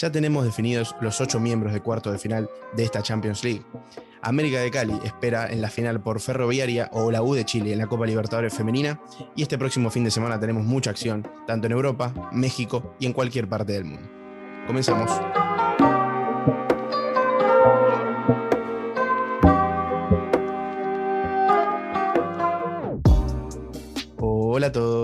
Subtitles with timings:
[0.00, 3.62] Ya tenemos definidos los ocho miembros de cuarto de final de esta Champions League.
[4.22, 7.78] América de Cali espera en la final por Ferroviaria o la U de Chile en
[7.78, 8.98] la Copa Libertadores Femenina
[9.36, 13.12] y este próximo fin de semana tenemos mucha acción, tanto en Europa, México y en
[13.12, 14.08] cualquier parte del mundo.
[14.66, 15.10] Comenzamos.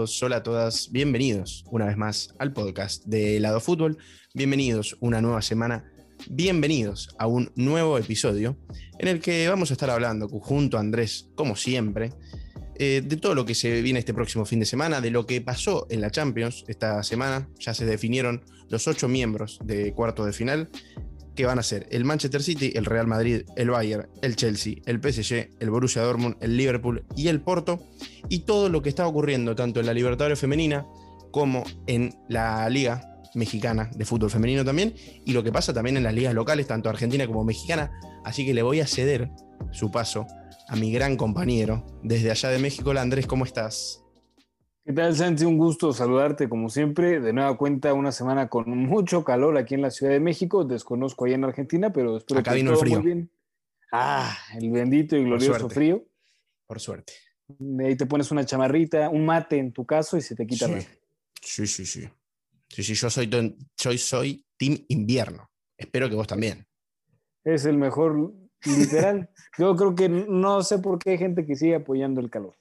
[0.06, 3.98] Todos, hola a todas, bienvenidos una vez más al podcast de Lado Fútbol,
[4.34, 5.90] bienvenidos una nueva semana,
[6.30, 8.56] bienvenidos a un nuevo episodio
[9.00, 12.12] en el que vamos a estar hablando junto a Andrés, como siempre,
[12.78, 15.40] eh, de todo lo que se viene este próximo fin de semana, de lo que
[15.40, 20.32] pasó en la Champions esta semana, ya se definieron los ocho miembros de cuarto de
[20.32, 20.70] final
[21.36, 25.00] que van a ser el Manchester City, el Real Madrid, el Bayern, el Chelsea, el
[25.00, 27.80] PSG, el Borussia Dortmund, el Liverpool y el Porto,
[28.28, 30.86] y todo lo que está ocurriendo tanto en la Libertadores femenina
[31.30, 36.02] como en la Liga Mexicana de fútbol femenino también, y lo que pasa también en
[36.02, 37.92] las ligas locales, tanto argentina como mexicana.
[38.24, 39.30] Así que le voy a ceder
[39.72, 40.26] su paso
[40.68, 42.90] a mi gran compañero desde allá de México.
[42.92, 44.05] Andrés, ¿cómo estás?
[44.86, 45.44] ¿Qué tal, Santi?
[45.44, 47.18] Un gusto saludarte como siempre.
[47.18, 50.64] De nueva cuenta, una semana con mucho calor aquí en la Ciudad de México.
[50.64, 52.98] Desconozco ahí en Argentina, pero espero Acá vino el frío.
[53.00, 53.30] muy bien.
[53.90, 56.04] Ah, el bendito y glorioso frío.
[56.68, 57.14] Por suerte.
[57.80, 60.68] Ahí te pones una chamarrita, un mate en tu caso y se te quita.
[60.68, 60.86] Sí,
[61.42, 62.08] sí, sí, sí.
[62.68, 63.28] Sí, sí, yo soy,
[63.74, 65.50] soy, soy Team Invierno.
[65.76, 66.64] Espero que vos también.
[67.42, 68.32] Es el mejor,
[68.64, 69.30] literal.
[69.58, 72.54] yo creo que no sé por qué hay gente que sigue apoyando el calor.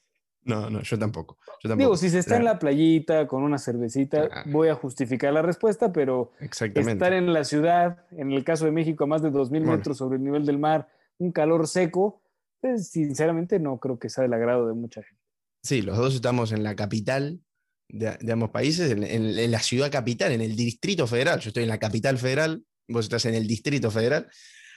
[0.46, 1.40] No, no, yo tampoco.
[1.76, 5.92] Digo, si se está en la playita con una cervecita, voy a justificar la respuesta,
[5.92, 9.98] pero estar en la ciudad, en el caso de México, a más de 2.000 metros
[9.98, 10.88] sobre el nivel del mar,
[11.18, 12.22] un calor seco,
[12.62, 15.22] pues sinceramente no creo que sea del agrado de mucha gente.
[15.64, 17.42] Sí, los dos estamos en la capital
[17.90, 21.40] de, ambos países, en, la ciudad capital, en el distrito federal.
[21.40, 24.28] Yo estoy en la capital federal, vos estás en el distrito federal,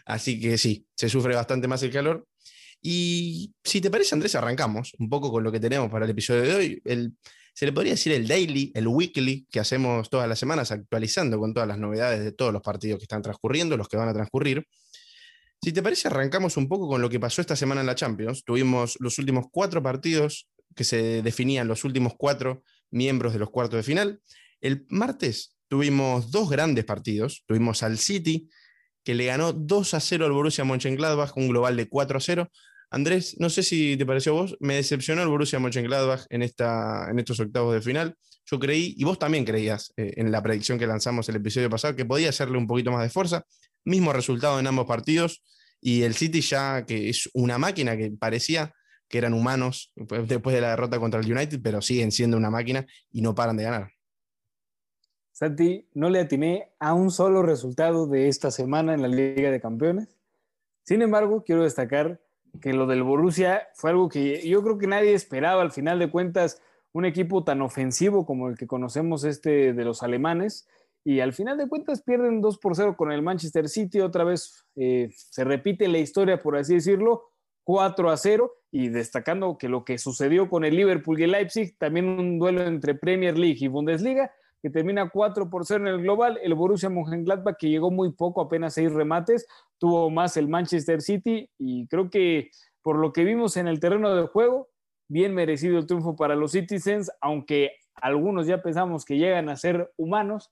[0.06, 2.26] así que sí, se sufre bastante más el calor.
[2.80, 6.42] Y si te parece, Andrés, arrancamos un poco con lo que tenemos para el episodio
[6.42, 6.82] de hoy.
[7.54, 11.52] Se le podría decir el daily, el weekly, que hacemos todas las semanas, actualizando con
[11.52, 14.64] todas las novedades de todos los partidos que están transcurriendo, los que van a transcurrir.
[15.60, 18.44] Si te parece, arrancamos un poco con lo que pasó esta semana en la Champions.
[18.44, 22.62] Tuvimos los últimos cuatro partidos que se definían los últimos cuatro
[22.92, 24.20] miembros de los cuartos de final.
[24.60, 27.42] El martes tuvimos dos grandes partidos.
[27.44, 28.48] Tuvimos al City,
[29.02, 32.50] que le ganó 2 a 0 al Borussia Mönchengladbach, un global de 4 a 0.
[32.90, 37.10] Andrés, no sé si te pareció a vos, me decepcionó el Borussia Mönchengladbach en, esta,
[37.10, 38.16] en estos octavos de final.
[38.46, 41.94] Yo creí, y vos también creías eh, en la predicción que lanzamos el episodio pasado,
[41.94, 43.44] que podía hacerle un poquito más de fuerza.
[43.84, 45.42] Mismo resultado en ambos partidos.
[45.80, 48.72] Y el City ya, que es una máquina que parecía
[49.08, 52.86] que eran humanos después de la derrota contra el United, pero siguen siendo una máquina
[53.10, 53.90] y no paran de ganar.
[55.32, 59.60] Santi, no le atiné a un solo resultado de esta semana en la Liga de
[59.60, 60.18] Campeones.
[60.84, 62.20] Sin embargo, quiero destacar
[62.60, 65.62] que lo del Borussia fue algo que yo creo que nadie esperaba.
[65.62, 66.60] Al final de cuentas,
[66.92, 70.68] un equipo tan ofensivo como el que conocemos este de los alemanes.
[71.04, 74.00] Y al final de cuentas pierden 2 por 0 con el Manchester City.
[74.00, 77.30] Otra vez eh, se repite la historia, por así decirlo,
[77.64, 78.52] 4 a 0.
[78.70, 82.62] Y destacando que lo que sucedió con el Liverpool y el Leipzig, también un duelo
[82.62, 84.32] entre Premier League y Bundesliga,
[84.62, 86.38] que termina 4 por 0 en el global.
[86.42, 89.46] El Borussia Mönchengladbach, que llegó muy poco, apenas seis remates,
[89.78, 92.50] tuvo más el Manchester City y creo que
[92.82, 94.68] por lo que vimos en el terreno de juego,
[95.08, 99.92] bien merecido el triunfo para los Citizens, aunque algunos ya pensamos que llegan a ser
[99.96, 100.50] humanos,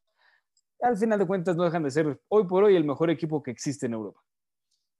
[0.80, 3.50] al final de cuentas no dejan de ser hoy por hoy el mejor equipo que
[3.50, 4.20] existe en Europa.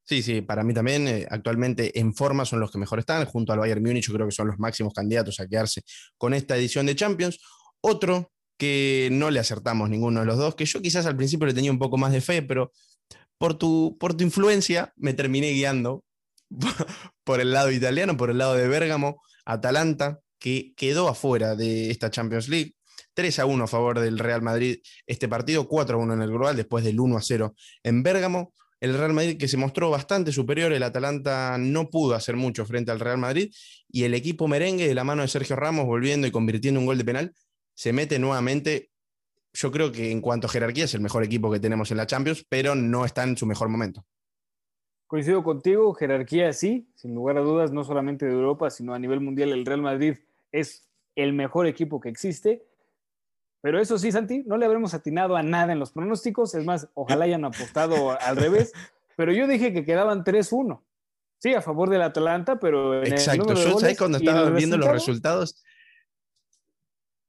[0.05, 3.53] Sí, sí, para mí también eh, actualmente en forma son los que mejor están, junto
[3.53, 5.83] al Bayern Múnich yo creo que son los máximos candidatos a quedarse
[6.17, 7.41] con esta edición de Champions.
[7.81, 11.55] Otro que no le acertamos ninguno de los dos, que yo quizás al principio le
[11.55, 12.73] tenía un poco más de fe, pero
[13.39, 16.05] por tu, por tu influencia me terminé guiando
[17.25, 22.11] por el lado italiano, por el lado de Bérgamo, Atalanta, que quedó afuera de esta
[22.11, 22.75] Champions League.
[23.15, 26.31] 3 a 1 a favor del Real Madrid este partido, 4 a 1 en el
[26.31, 28.53] global, después del 1 a 0 en Bérgamo.
[28.79, 32.91] El Real Madrid que se mostró bastante superior, el Atalanta no pudo hacer mucho frente
[32.91, 33.51] al Real Madrid
[33.89, 36.99] y el equipo merengue de la mano de Sergio Ramos volviendo y convirtiendo un gol
[36.99, 37.35] de penal
[37.77, 38.91] se mete nuevamente.
[39.53, 42.07] Yo creo que en cuanto a jerarquía es el mejor equipo que tenemos en la
[42.07, 44.05] Champions, pero no está en su mejor momento.
[45.07, 49.21] Coincido contigo, jerarquía sí, sin lugar a dudas, no solamente de Europa, sino a nivel
[49.21, 50.17] mundial, el Real Madrid
[50.51, 52.67] es el mejor equipo que existe.
[53.61, 56.55] Pero eso sí, Santi, no le habremos atinado a nada en los pronósticos.
[56.55, 58.73] Es más, ojalá hayan apostado al revés.
[59.17, 60.83] Pero yo dije que quedaban 3-1.
[61.39, 63.55] Sí, a favor del Atalanta, pero en Exacto.
[63.55, 65.63] yo, cuando estaba viendo los resultados,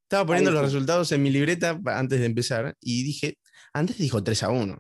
[0.08, 3.38] Estaba poniendo los resultados en mi libreta antes de empezar y dije,
[3.74, 4.80] antes dijo 3 a 1,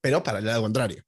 [0.00, 1.02] pero para el lado contrario.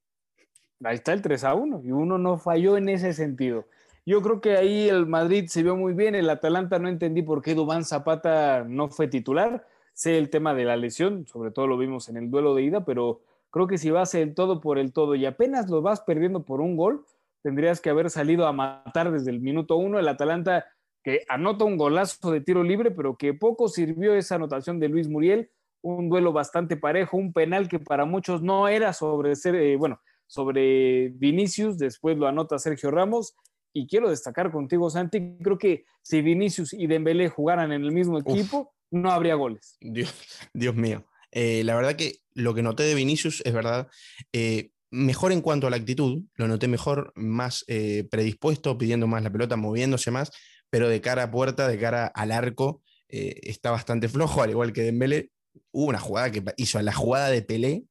[0.84, 3.68] Ahí está el 3 a 1 y uno no falló en ese sentido.
[4.04, 7.40] Yo creo que ahí el Madrid se vio muy bien, el Atalanta no entendí por
[7.40, 9.66] qué Dubán Zapata no fue titular.
[9.94, 12.84] Sé el tema de la lesión, sobre todo lo vimos en el duelo de ida,
[12.84, 16.44] pero creo que si vas el todo por el todo y apenas lo vas perdiendo
[16.44, 17.06] por un gol,
[17.40, 19.98] tendrías que haber salido a matar desde el minuto uno.
[19.98, 20.66] El Atalanta
[21.06, 25.06] que anota un golazo de tiro libre, pero que poco sirvió esa anotación de Luis
[25.06, 29.76] Muriel, un duelo bastante parejo, un penal que para muchos no era sobre ser, eh,
[29.76, 33.36] bueno, sobre Vinicius, después lo anota Sergio Ramos.
[33.72, 38.18] Y quiero destacar contigo, Santi, creo que si Vinicius y Dembélé jugaran en el mismo
[38.18, 39.76] equipo, no habría goles.
[39.80, 40.12] Dios,
[40.54, 41.04] Dios mío.
[41.30, 43.86] Eh, la verdad que lo que noté de Vinicius es verdad.
[44.32, 47.64] Eh, mejor en cuanto a la actitud, lo noté mejor, más
[48.10, 50.32] predispuesto, pidiendo más la pelota, moviéndose más,
[50.70, 54.72] pero de cara a puerta, de cara al arco, eh, está bastante flojo, al igual
[54.72, 55.30] que Dembélé.
[55.70, 57.84] Hubo una jugada que hizo la jugada de Pelé,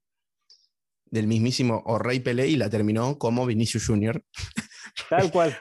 [1.05, 4.23] del mismísimo O'Reilly Pelé, y la terminó como Vinicius Junior.
[5.09, 5.57] Tal cual.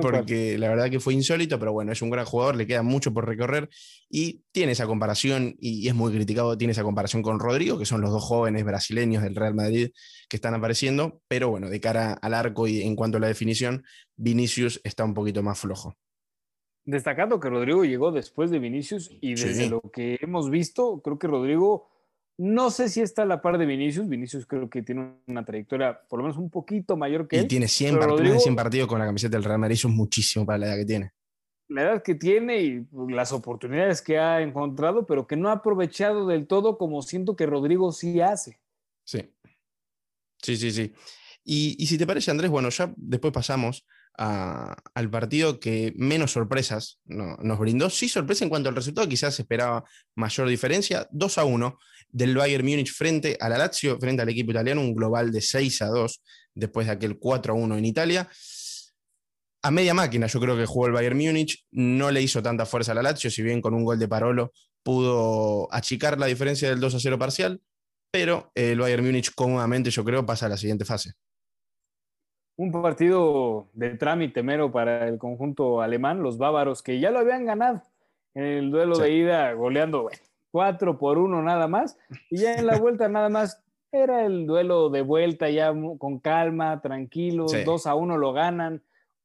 [0.00, 3.12] porque la verdad que fue insólito, pero bueno, es un gran jugador, le queda mucho
[3.12, 3.68] por recorrer
[4.10, 8.00] y tiene esa comparación, y es muy criticado, tiene esa comparación con Rodrigo, que son
[8.00, 9.90] los dos jóvenes brasileños del Real Madrid
[10.28, 13.84] que están apareciendo, pero bueno, de cara al arco y en cuanto a la definición,
[14.16, 15.96] Vinicius está un poquito más flojo.
[16.88, 21.26] Destacando que Rodrigo llegó después de Vinicius y desde lo que hemos visto, creo que
[21.26, 21.90] Rodrigo,
[22.38, 24.08] no sé si está a la par de Vinicius.
[24.08, 27.44] Vinicius creo que tiene una trayectoria por lo menos un poquito mayor que y él.
[27.44, 30.46] Y tiene 100 partidos, 100 partidos con la camiseta del Real Madrid, eso es muchísimo
[30.46, 31.12] para la edad que tiene.
[31.68, 36.26] La edad que tiene y las oportunidades que ha encontrado, pero que no ha aprovechado
[36.26, 38.62] del todo como siento que Rodrigo sí hace.
[39.04, 39.30] Sí,
[40.42, 40.94] sí, sí, sí.
[41.44, 43.84] Y, y si te parece, Andrés, bueno, ya después pasamos
[44.18, 47.88] al partido que menos sorpresas nos brindó.
[47.88, 49.84] Sí, sorpresa en cuanto al resultado, quizás esperaba
[50.16, 51.06] mayor diferencia.
[51.12, 51.78] 2 a 1
[52.08, 55.82] del Bayern Múnich frente a la Lazio, frente al equipo italiano, un global de 6
[55.82, 56.22] a 2
[56.54, 58.28] después de aquel 4 a 1 en Italia.
[59.62, 62.92] A media máquina, yo creo que jugó el Bayern Múnich, no le hizo tanta fuerza
[62.92, 66.80] a la Lazio, si bien con un gol de Parolo pudo achicar la diferencia del
[66.80, 67.60] 2 a 0 parcial,
[68.10, 71.12] pero el Bayern Múnich cómodamente, yo creo, pasa a la siguiente fase
[72.58, 77.46] un partido de trámite mero para el conjunto alemán, los bávaros, que ya lo habían
[77.46, 77.82] ganado
[78.34, 80.10] en el duelo de ida, goleando
[80.50, 81.96] cuatro por uno nada más,
[82.30, 83.62] y ya en la vuelta nada más
[83.92, 88.82] era el duelo de vuelta ya con calma, tranquilo, dos a uno lo ganan.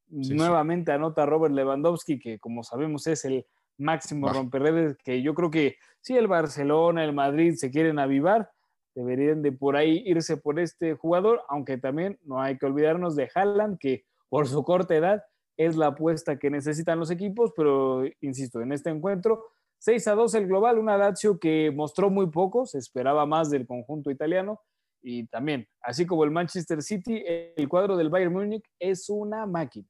[0.07, 3.47] Nuevamente anota Robert Lewandowski, que como sabemos es el
[3.79, 8.51] máximo romperredes, que yo creo que si el Barcelona, el Madrid se quieren avivar,
[8.95, 13.29] deberían de por ahí irse por este jugador, aunque también no hay que olvidarnos de
[13.33, 15.23] Haaland, que por su corta edad
[15.57, 19.45] es la apuesta que necesitan los equipos, pero insisto, en este encuentro
[19.79, 23.67] 6 a 2 el global, una Lazio que mostró muy poco, se esperaba más del
[23.67, 24.61] conjunto italiano
[25.01, 29.89] y también, así como el Manchester City, el cuadro del Bayern Múnich es una máquina.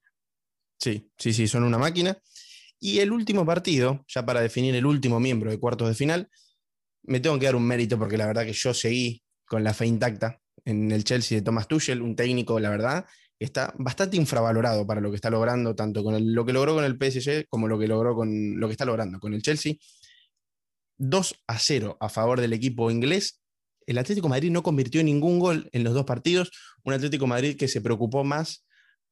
[0.80, 2.18] Sí, sí, sí, son una máquina.
[2.80, 6.28] Y el último partido, ya para definir el último miembro de cuartos de final,
[7.04, 9.86] me tengo que dar un mérito porque la verdad que yo seguí con la fe
[9.86, 13.04] intacta en el Chelsea de Thomas Tuchel, un técnico, la verdad,
[13.38, 16.84] que está bastante infravalorado para lo que está logrando, tanto con lo que logró con
[16.84, 19.74] el PSG como lo que logró con lo que está logrando con el Chelsea.
[20.96, 23.40] 2 a 0 a favor del equipo inglés.
[23.86, 26.50] El Atlético Madrid no convirtió ningún gol en los dos partidos.
[26.84, 28.64] Un Atlético Madrid que se preocupó más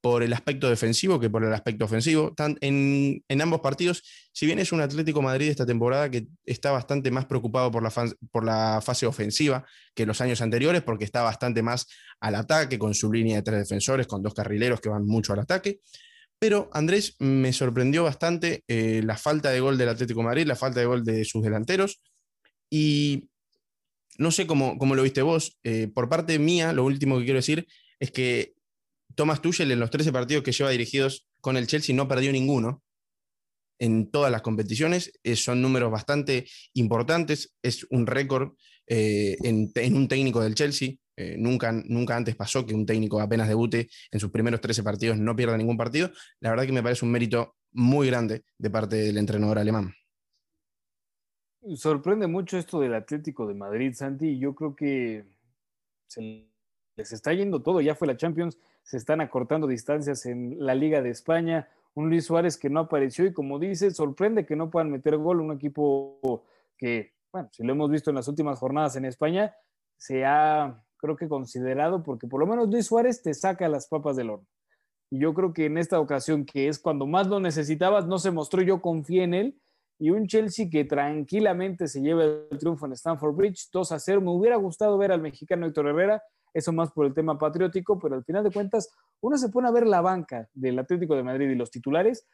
[0.03, 2.33] por el aspecto defensivo que por el aspecto ofensivo.
[2.59, 7.09] En, en, ambos partidos, si bien es un Atlético Madrid esta temporada que está bastante
[7.09, 7.89] más preocupado por la,
[8.29, 11.87] por la fase ofensiva que los años anteriores, porque está bastante más
[12.19, 15.39] al ataque con su línea de tres defensores, con dos carrileros que van mucho al
[15.39, 15.79] ataque.
[16.37, 20.81] Pero Andrés me sorprendió bastante eh, la falta de gol del Atlético Madrid, la falta
[20.81, 22.01] de gol de sus delanteros.
[22.69, 23.29] Y
[24.17, 25.57] no sé cómo, cómo lo viste vos.
[25.63, 27.65] Eh, por parte mía, lo último que quiero decir
[28.01, 28.53] es que
[29.15, 32.83] Thomas Tuchel en los 13 partidos que lleva dirigidos con el Chelsea no perdió ninguno
[33.79, 35.11] en todas las competiciones.
[35.23, 37.55] Eh, son números bastante importantes.
[37.61, 38.53] Es un récord
[38.87, 40.95] eh, en, un técnico del Chelsea.
[41.15, 45.17] Eh, nunca, nunca antes pasó que un técnico apenas debute en sus primeros 13 partidos
[45.17, 46.11] no pierda ningún partido.
[46.39, 49.93] La verdad que me parece un mérito muy grande de parte del entrenador alemán.
[51.75, 54.37] Sorprende mucho esto del Atlético de Madrid, Santi.
[54.37, 55.23] Yo creo que
[56.07, 56.45] se
[56.95, 57.79] les está yendo todo.
[57.79, 61.67] Ya fue la Champions, se están acortando distancias en la Liga de España.
[61.95, 65.41] Un Luis Suárez que no apareció y como dice, sorprende que no puedan meter gol.
[65.41, 66.43] Un equipo
[66.77, 69.55] que, bueno, si lo hemos visto en las últimas jornadas en España,
[69.97, 74.15] se ha, creo que considerado, porque por lo menos Luis Suárez te saca las papas
[74.15, 74.47] del horno.
[75.09, 78.31] Y yo creo que en esta ocasión, que es cuando más lo necesitabas, no se
[78.31, 79.61] mostró, yo confié en él
[79.99, 84.21] y un Chelsea que tranquilamente se lleva el triunfo en Stamford Bridge 2 a 0.
[84.21, 86.23] Me hubiera gustado ver al mexicano Héctor Herrera,
[86.53, 88.89] eso más por el tema patriótico, pero al final de cuentas
[89.21, 92.27] uno se pone a ver la banca del Atlético de Madrid y los titulares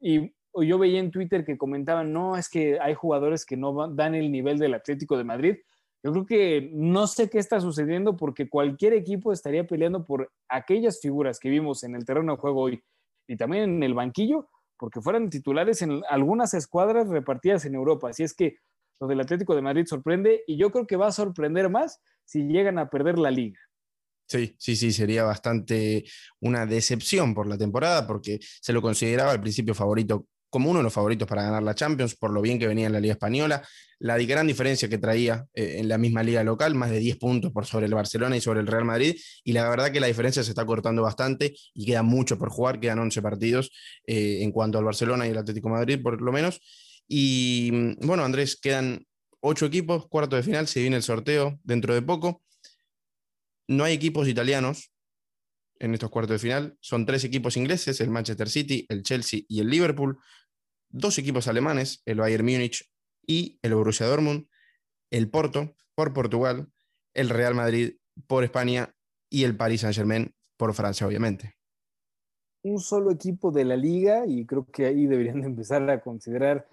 [0.00, 4.14] y yo veía en Twitter que comentaban, no, es que hay jugadores que no dan
[4.14, 5.56] el nivel del Atlético de Madrid.
[6.02, 11.00] Yo creo que no sé qué está sucediendo porque cualquier equipo estaría peleando por aquellas
[11.00, 12.84] figuras que vimos en el terreno de juego hoy
[13.26, 18.10] y también en el banquillo, porque fueran titulares en algunas escuadras repartidas en Europa.
[18.10, 18.58] Así es que
[19.00, 22.42] lo del Atlético de Madrid sorprende y yo creo que va a sorprender más si
[22.44, 23.58] llegan a perder la liga.
[24.26, 26.04] Sí, sí, sí, sería bastante
[26.40, 30.84] una decepción por la temporada porque se lo consideraba al principio favorito como uno de
[30.84, 33.66] los favoritos para ganar la Champions, por lo bien que venía en la Liga Española,
[33.98, 37.50] la gran diferencia que traía eh, en la misma liga local, más de 10 puntos
[37.50, 40.44] por sobre el Barcelona y sobre el Real Madrid, y la verdad que la diferencia
[40.44, 43.72] se está cortando bastante y queda mucho por jugar, quedan 11 partidos
[44.06, 46.60] eh, en cuanto al Barcelona y el Atlético Madrid, por lo menos.
[47.08, 49.06] Y mm, bueno, Andrés, quedan
[49.40, 52.42] 8 equipos, cuarto de final, se viene el sorteo dentro de poco.
[53.68, 54.90] No hay equipos italianos
[55.80, 59.60] en estos cuartos de final, son tres equipos ingleses, el Manchester City, el Chelsea y
[59.60, 60.18] el Liverpool
[60.94, 62.88] dos equipos alemanes, el Bayern Múnich
[63.26, 64.46] y el Borussia Dortmund,
[65.10, 66.68] el Porto por Portugal,
[67.14, 67.96] el Real Madrid
[68.28, 68.94] por España
[69.28, 71.56] y el Paris Saint-Germain por Francia, obviamente.
[72.62, 76.68] Un solo equipo de la liga y creo que ahí deberían empezar a considerar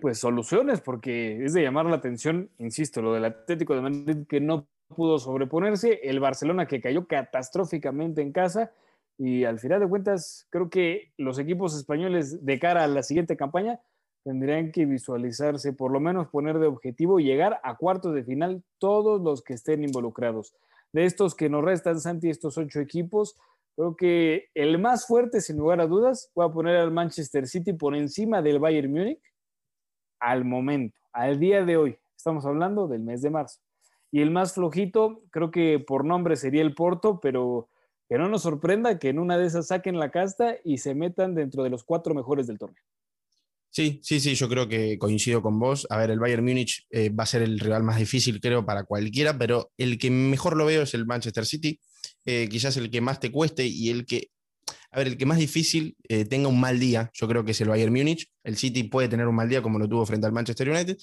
[0.00, 4.40] pues soluciones porque es de llamar la atención, insisto, lo del Atlético de Madrid que
[4.40, 8.72] no pudo sobreponerse, el Barcelona que cayó catastróficamente en casa
[9.16, 13.36] y al final de cuentas, creo que los equipos españoles de cara a la siguiente
[13.36, 13.80] campaña
[14.24, 19.20] tendrían que visualizarse, por lo menos poner de objetivo llegar a cuartos de final todos
[19.22, 20.54] los que estén involucrados.
[20.92, 23.36] De estos que nos restan, Santi, estos ocho equipos,
[23.76, 27.72] creo que el más fuerte, sin lugar a dudas, voy a poner al Manchester City
[27.72, 29.20] por encima del Bayern Múnich
[30.24, 31.96] al momento, al día de hoy.
[32.16, 33.60] Estamos hablando del mes de marzo.
[34.10, 37.68] Y el más flojito, creo que por nombre sería el Porto, pero
[38.08, 41.34] que no nos sorprenda que en una de esas saquen la casta y se metan
[41.34, 42.82] dentro de los cuatro mejores del torneo.
[43.68, 45.86] Sí, sí, sí, yo creo que coincido con vos.
[45.90, 48.84] A ver, el Bayern Múnich eh, va a ser el rival más difícil, creo, para
[48.84, 51.80] cualquiera, pero el que mejor lo veo es el Manchester City,
[52.24, 54.30] eh, quizás el que más te cueste y el que,
[54.90, 57.60] a ver, el que más difícil eh, tenga un mal día, yo creo que es
[57.60, 58.30] el Bayern Múnich.
[58.42, 60.96] El City puede tener un mal día como lo tuvo frente al Manchester United,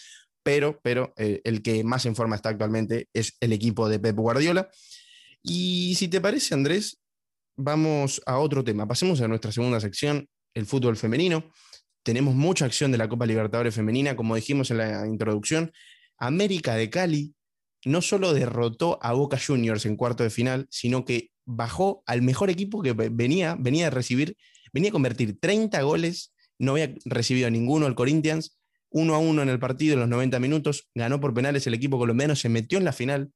[0.44, 4.70] pero, pero el que más en forma está actualmente es el equipo de Pep Guardiola.
[5.44, 7.00] Y si te parece, Andrés,
[7.58, 8.88] vamos a otro tema.
[8.88, 11.52] Pasemos a nuestra segunda sección, el fútbol femenino.
[12.04, 15.72] Tenemos mucha acción de la Copa Libertadores Femenina, como dijimos en la introducción.
[16.18, 17.34] América de Cali
[17.86, 22.50] no solo derrotó a Boca Juniors en cuarto de final, sino que bajó al mejor
[22.50, 24.38] equipo que venía, venía a recibir,
[24.74, 29.50] venía a convertir 30 goles, no había recibido ninguno el Corinthians, uno a uno en
[29.50, 32.86] el partido en los 90 minutos, ganó por penales el equipo colombiano, se metió en
[32.86, 33.32] la final,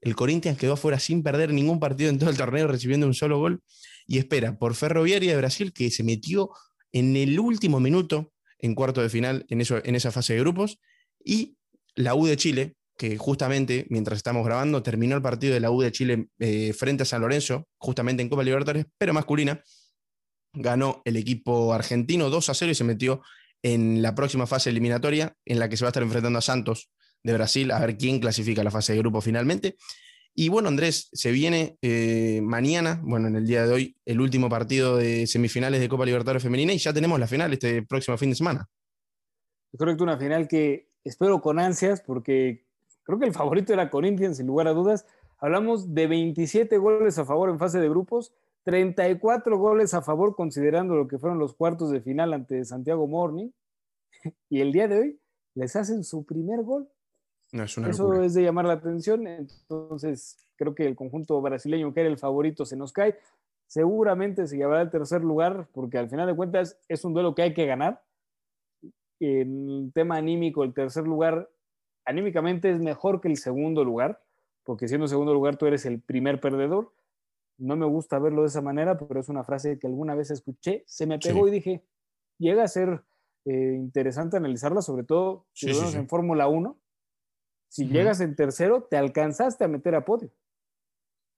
[0.00, 3.38] el Corinthians quedó fuera sin perder ningún partido en todo el torneo, recibiendo un solo
[3.38, 3.62] gol.
[4.06, 6.50] Y espera por Ferroviaria de Brasil, que se metió
[6.92, 10.78] en el último minuto en cuarto de final en, eso, en esa fase de grupos.
[11.24, 11.56] Y
[11.94, 15.80] la U de Chile, que justamente mientras estamos grabando terminó el partido de la U
[15.80, 19.62] de Chile eh, frente a San Lorenzo, justamente en Copa Libertadores, pero masculina.
[20.54, 23.20] Ganó el equipo argentino 2 a 0 y se metió
[23.62, 26.90] en la próxima fase eliminatoria en la que se va a estar enfrentando a Santos
[27.22, 29.76] de Brasil, a ver quién clasifica la fase de grupo finalmente.
[30.38, 34.50] Y bueno, Andrés, se viene eh, mañana, bueno, en el día de hoy, el último
[34.50, 38.30] partido de semifinales de Copa Libertadores Femenina y ya tenemos la final este próximo fin
[38.30, 38.68] de semana.
[39.76, 42.65] Correcto, una final que espero con ansias porque
[43.06, 45.06] creo que el favorito era Corinthians, sin lugar a dudas.
[45.38, 48.34] Hablamos de 27 goles a favor en fase de grupos,
[48.64, 53.50] 34 goles a favor considerando lo que fueron los cuartos de final ante Santiago Morning.
[54.50, 55.20] Y el día de hoy
[55.54, 56.88] les hacen su primer gol
[57.52, 59.26] eso es de llamar la atención.
[59.26, 63.16] Entonces, creo que el conjunto brasileño, que era el favorito, se nos cae.
[63.66, 67.42] Seguramente se llevará el tercer lugar, porque al final de cuentas es un duelo que
[67.42, 68.02] hay que ganar.
[69.18, 71.48] En el tema anímico, el tercer lugar
[72.06, 74.22] anímicamente es mejor que el segundo lugar,
[74.64, 76.92] porque siendo segundo lugar tú eres el primer perdedor.
[77.58, 80.84] No me gusta verlo de esa manera, pero es una frase que alguna vez escuché,
[80.86, 81.82] se me pegó y dije,
[82.38, 83.02] llega a ser
[83.44, 86.76] eh, interesante analizarla, sobre todo si lo vemos en Fórmula 1,
[87.68, 90.30] si llegas en tercero, te alcanzaste a meter a podio.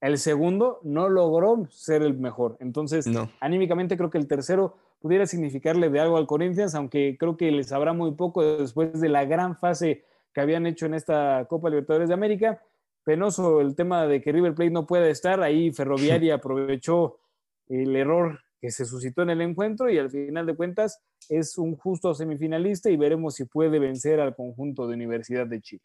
[0.00, 2.56] El segundo no logró ser el mejor.
[2.60, 3.08] Entonces,
[3.40, 7.72] anímicamente creo que el tercero pudiera significarle de algo al Corinthians, aunque creo que les
[7.72, 10.04] habrá muy poco después de la gran fase
[10.38, 12.62] que habían hecho en esta Copa Libertadores de América.
[13.02, 15.42] Penoso el tema de que River Plate no pueda estar.
[15.42, 17.18] Ahí Ferroviaria aprovechó
[17.66, 21.76] el error que se suscitó en el encuentro y al final de cuentas es un
[21.76, 25.82] justo semifinalista y veremos si puede vencer al conjunto de Universidad de Chile.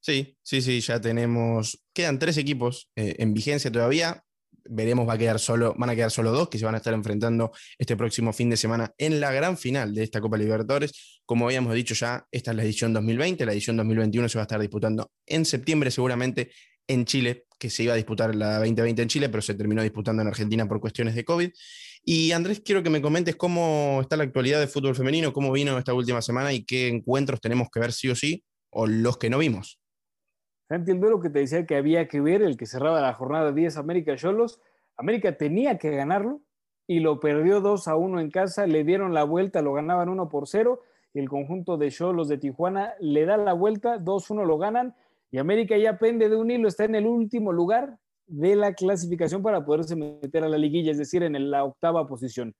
[0.00, 4.24] Sí, sí, sí, ya tenemos, quedan tres equipos eh, en vigencia todavía.
[4.64, 6.94] Veremos, va a quedar solo, van a quedar solo dos que se van a estar
[6.94, 11.20] enfrentando este próximo fin de semana en la gran final de esta Copa Libertadores.
[11.26, 14.44] Como habíamos dicho ya, esta es la edición 2020, la edición 2021 se va a
[14.44, 16.50] estar disputando en septiembre seguramente
[16.86, 20.22] en Chile, que se iba a disputar la 2020 en Chile, pero se terminó disputando
[20.22, 21.50] en Argentina por cuestiones de COVID.
[22.04, 25.78] Y Andrés, quiero que me comentes cómo está la actualidad del fútbol femenino, cómo vino
[25.78, 29.30] esta última semana y qué encuentros tenemos que ver sí o sí, o los que
[29.30, 29.79] no vimos.
[30.70, 33.50] Santi, el duelo que te decía que había que ver, el que cerraba la jornada
[33.50, 34.60] 10 América Cholos,
[34.96, 36.42] América tenía que ganarlo
[36.86, 40.28] y lo perdió 2 a 1 en casa, le dieron la vuelta, lo ganaban 1
[40.28, 40.80] por 0
[41.12, 44.94] y el conjunto de Cholos de Tijuana le da la vuelta, 2-1 lo ganan
[45.32, 47.98] y América ya pende de un hilo, está en el último lugar
[48.28, 52.54] de la clasificación para poderse meter a la liguilla, es decir, en la octava posición.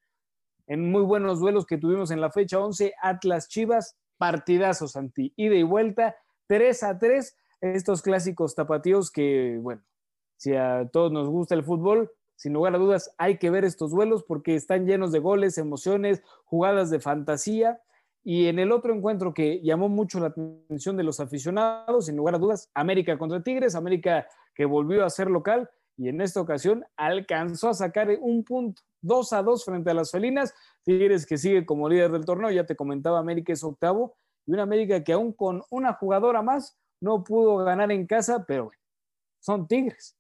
[0.67, 5.55] En muy buenos duelos que tuvimos en la fecha 11, Atlas Chivas, partidazos anti, ida
[5.55, 6.17] y vuelta,
[6.49, 9.83] 3 a 3 estos clásicos tapatíos que, bueno,
[10.37, 13.91] si a todos nos gusta el fútbol, sin lugar a dudas hay que ver estos
[13.91, 17.81] duelos porque están llenos de goles, emociones, jugadas de fantasía.
[18.23, 22.35] Y en el otro encuentro que llamó mucho la atención de los aficionados, sin lugar
[22.35, 26.87] a dudas, América contra Tigres, América que volvió a ser local y en esta ocasión
[26.97, 30.55] alcanzó a sacar un punto, 2 a 2 frente a las felinas.
[30.83, 34.63] Tigres que sigue como líder del torneo, ya te comentaba, América es octavo, y una
[34.63, 38.71] América que aún con una jugadora más no pudo ganar en casa, pero
[39.41, 40.17] son Tigres.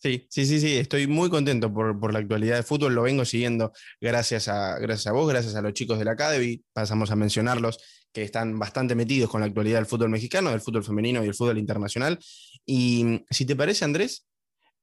[0.00, 3.72] Sí, sí, sí, sí, estoy muy contento por, la actualidad de fútbol, lo vengo siguiendo
[4.00, 7.80] gracias a, gracias a vos, gracias a los chicos de la Academy, pasamos a mencionarlos,
[8.12, 11.34] que están bastante metidos con la actualidad del fútbol mexicano, del fútbol femenino y el
[11.34, 12.18] fútbol internacional.
[12.64, 14.24] Y si te parece, Andrés,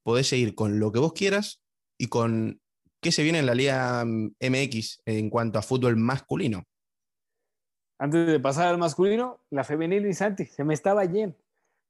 [0.03, 1.61] podés seguir con lo que vos quieras
[1.97, 2.59] y con
[3.01, 6.65] qué se viene en la Liga MX en cuanto a fútbol masculino.
[7.97, 11.33] Antes de pasar al masculino, la femenil y Santi, se me estaba lleno.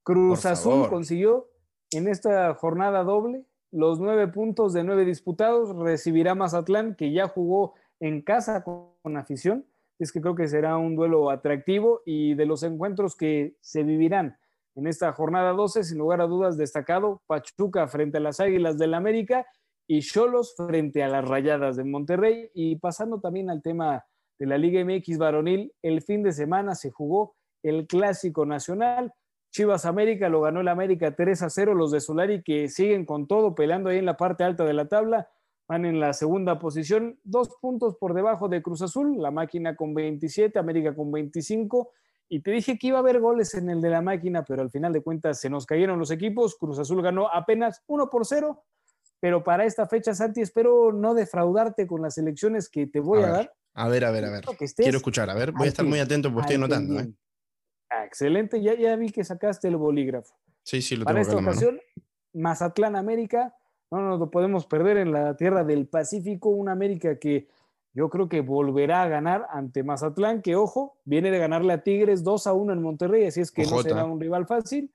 [0.04, 1.50] Cruz Azul consiguió
[1.92, 5.76] en esta jornada doble los nueve puntos de nueve disputados.
[5.76, 9.66] Recibirá Mazatlán, que ya jugó en casa con, afición.
[9.98, 14.38] Es que creo que será un duelo atractivo y de los encuentros que se vivirán
[14.76, 18.94] en esta jornada 12, sin lugar a dudas, destacado Pachuca frente a las Águilas del
[18.94, 19.48] América
[19.88, 22.52] y Cholos frente a las Rayadas de Monterrey.
[22.54, 24.06] Y pasando también al tema
[24.38, 29.14] de la Liga MX varonil, el fin de semana se jugó el Clásico Nacional.
[29.52, 31.74] Chivas América lo ganó el América 3 a 0.
[31.74, 34.88] Los de Solari que siguen con todo, peleando ahí en la parte alta de la
[34.88, 35.30] tabla,
[35.68, 39.94] van en la segunda posición, dos puntos por debajo de Cruz Azul, la máquina con
[39.94, 41.92] 27, América con 25.
[42.28, 44.70] Y te dije que iba a haber goles en el de la máquina, pero al
[44.70, 46.56] final de cuentas se nos cayeron los equipos.
[46.58, 48.64] Cruz Azul ganó apenas 1 por 0.
[49.26, 53.28] Pero para esta fecha, Santi, espero no defraudarte con las elecciones que te voy a
[53.28, 54.46] dar a ver, a ver, a ver.
[54.76, 57.00] Quiero escuchar, a ver, voy a estar muy atento porque estoy anotando.
[57.00, 57.12] ¿eh?
[57.90, 60.36] Ah, excelente, ya, ya vi que sacaste el bolígrafo.
[60.62, 61.80] Sí, sí, lo Para tengo esta ocasión,
[62.34, 63.56] Mazatlán América,
[63.90, 67.48] no nos lo podemos perder en la tierra del Pacífico, una América que
[67.94, 72.24] yo creo que volverá a ganar ante Mazatlán, que ojo, viene de ganarle a Tigres
[72.24, 74.94] 2 a 1 en Monterrey, así es que no será un rival fácil.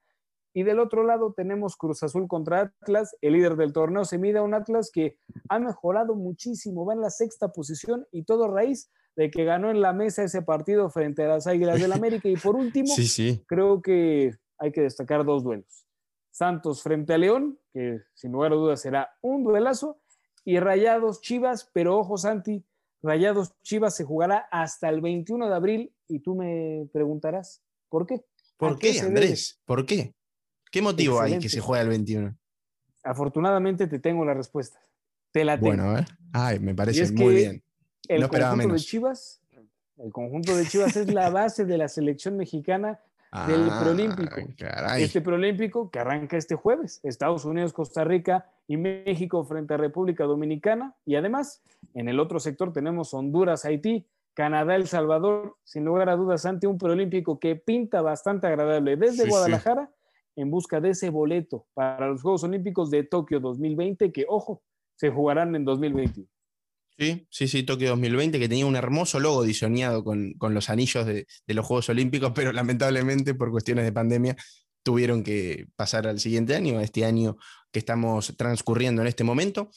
[0.53, 4.39] Y del otro lado tenemos Cruz Azul contra Atlas, el líder del torneo se mide
[4.39, 5.17] a un Atlas que
[5.49, 9.81] ha mejorado muchísimo, va en la sexta posición y todo raíz de que ganó en
[9.81, 12.29] la mesa ese partido frente a las Águilas del América.
[12.29, 12.89] Y por último,
[13.47, 15.87] creo que hay que destacar dos duelos.
[16.31, 20.01] Santos frente a León, que sin lugar a dudas será un duelazo,
[20.45, 22.65] y Rayados Chivas, pero ojo Santi,
[23.03, 28.25] Rayados Chivas se jugará hasta el 21 de abril y tú me preguntarás, ¿por qué?
[28.57, 29.61] ¿Por qué, Andrés?
[29.65, 30.15] ¿Por qué?
[30.71, 32.37] ¿Qué motivo hay que se juegue el 21?
[33.03, 34.79] Afortunadamente te tengo la respuesta.
[35.33, 35.69] Te la tengo.
[35.69, 36.05] Bueno, ¿eh?
[36.33, 37.63] Ay, me parece muy bien.
[38.09, 39.41] El conjunto de Chivas,
[39.99, 43.01] el conjunto de Chivas es la base de la selección mexicana
[43.47, 44.37] del ah, preolímpico.
[44.97, 50.25] Este preolímpico que arranca este jueves, Estados Unidos, Costa Rica y México frente a República
[50.25, 50.95] Dominicana.
[51.05, 51.63] Y además,
[51.95, 56.67] en el otro sector tenemos Honduras, Haití, Canadá, El Salvador, sin lugar a dudas, ante
[56.67, 59.91] un preolímpico que pinta bastante agradable desde Guadalajara
[60.37, 64.63] en busca de ese boleto para los Juegos Olímpicos de Tokio 2020, que, ojo,
[64.97, 66.29] se jugarán en 2021.
[66.99, 71.27] Sí, sí, sí, Tokio 2020, que tenía un hermoso logo diseñado con, los anillos de,
[71.47, 74.37] los Juegos Olímpicos, pero lamentablemente por cuestiones de pandemia
[74.83, 77.39] tuvieron que pasar al siguiente año, a este año
[77.73, 79.71] que estamos transcurriendo en este momento.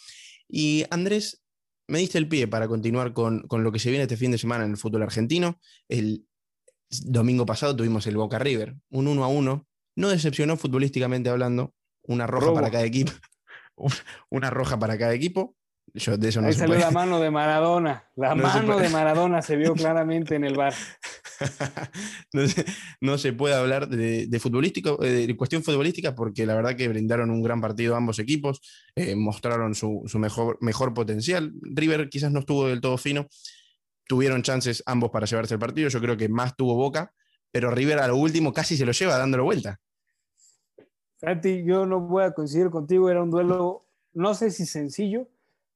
[0.50, 1.46] Y Andrés,
[1.88, 4.38] me diste el pie para continuar con, con, lo que se viene este fin de
[4.38, 5.60] semana en el fútbol argentino.
[5.88, 6.26] El
[6.89, 12.28] domingo pasado tuvimos el Boca River, un 1 a 1 no decepcionó futbolísticamente hablando, una
[12.28, 13.12] roja para cada equipo.
[14.30, 15.56] una roja para cada equipo.
[15.96, 18.10] Yo de eso no Ahí se salió puede- la mano de Maradona.
[18.16, 20.74] La No mano de Maradona se vio claramente en el bar.
[22.34, 22.66] no, se,
[23.02, 26.88] no se puede hablar de, de futbolístico, eh, de cuestión futbolística porque la verdad que
[26.88, 28.62] brindaron un gran partido ambos equipos,
[28.96, 31.54] eh, mostraron su, su mejor, mejor potencial.
[31.62, 33.28] River quizás no estuvo del todo fino,
[34.08, 37.14] tuvieron chances ambos para llevarse el partido, yo creo que más tuvo Boca,
[37.54, 39.80] pero River a lo último casi se lo lleva dándolo vuelta.
[41.18, 45.28] Santi, yo no voy a coincidir contigo, era un duelo, no sé si sencillo,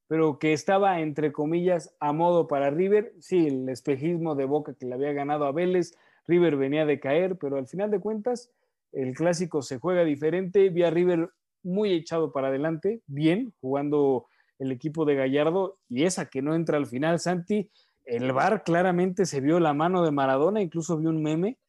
[0.07, 3.13] pero que estaba entre comillas a modo para River.
[3.19, 7.37] Sí, el espejismo de Boca que le había ganado a Vélez, River venía de caer,
[7.37, 8.49] pero al final de cuentas
[8.91, 10.69] el clásico se juega diferente.
[10.69, 11.29] Vi a River
[11.61, 14.25] muy echado para adelante, bien, jugando
[14.57, 17.69] el equipo de Gallardo y esa que no entra al final, Santi.
[18.03, 21.59] El VAR claramente se vio la mano de Maradona, incluso vi un meme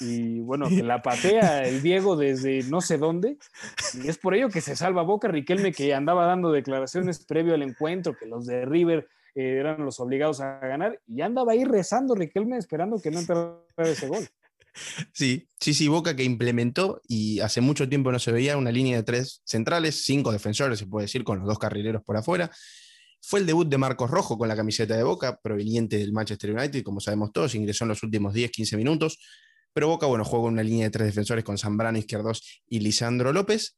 [0.00, 3.38] y bueno, que la patea el Diego desde no sé dónde,
[3.94, 7.62] y es por ello que se salva Boca Riquelme, que andaba dando declaraciones previo al
[7.62, 12.14] encuentro, que los de River eh, eran los obligados a ganar, y andaba ahí rezando
[12.14, 14.26] Riquelme esperando que no entrara ese gol.
[15.12, 18.96] Sí, sí, sí, Boca que implementó y hace mucho tiempo no se veía una línea
[18.96, 22.50] de tres centrales, cinco defensores, se puede decir, con los dos carrileros por afuera.
[23.22, 26.82] Fue el debut de Marcos Rojo con la camiseta de Boca, proveniente del Manchester United,
[26.82, 29.18] como sabemos todos, ingresó en los últimos 10-15 minutos.
[29.76, 33.76] Pero Boca, bueno, juega una línea de tres defensores con Zambrano, Izquierdos y Lisandro López.